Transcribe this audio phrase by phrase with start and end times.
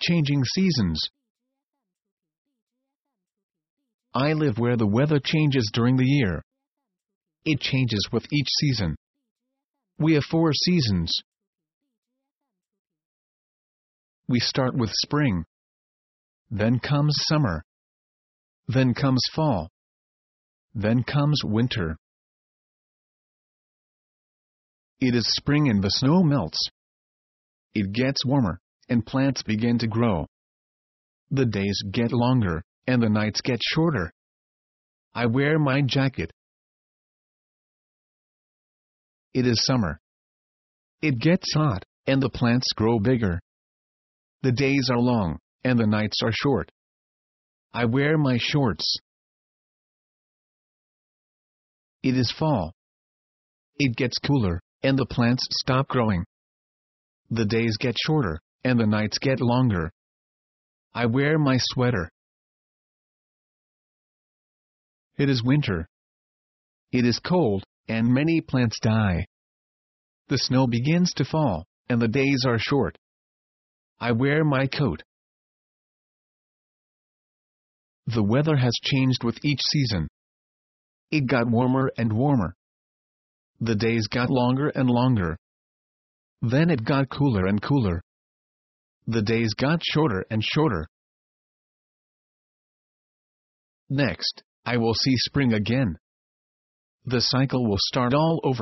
[0.00, 1.00] changing seasons.
[4.12, 6.42] I live where the weather changes during the year.
[7.44, 8.96] It changes with each season.
[9.98, 11.12] We have four seasons.
[14.28, 15.44] We start with spring.
[16.50, 17.62] Then comes summer.
[18.66, 19.70] Then comes fall.
[20.74, 21.96] Then comes winter.
[25.00, 26.68] It is spring and the snow melts.
[27.74, 28.60] It gets warmer,
[28.90, 30.26] and plants begin to grow.
[31.30, 34.12] The days get longer, and the nights get shorter.
[35.14, 36.32] I wear my jacket.
[39.32, 40.00] It is summer.
[41.00, 43.40] It gets hot, and the plants grow bigger.
[44.42, 46.72] The days are long, and the nights are short.
[47.72, 48.98] I wear my shorts.
[52.02, 52.72] It is fall.
[53.78, 56.24] It gets cooler, and the plants stop growing.
[57.30, 59.90] The days get shorter, and the nights get longer.
[60.94, 62.10] I wear my sweater.
[65.16, 65.88] It is winter.
[66.92, 69.26] It is cold, and many plants die.
[70.28, 72.96] The snow begins to fall, and the days are short.
[74.00, 75.02] I wear my coat.
[78.06, 80.08] The weather has changed with each season.
[81.10, 82.54] It got warmer and warmer.
[83.60, 85.36] The days got longer and longer.
[86.40, 88.00] Then it got cooler and cooler.
[89.10, 90.86] The days got shorter and shorter.
[93.88, 95.98] Next, I will see spring again.
[97.06, 98.58] The cycle will start all over.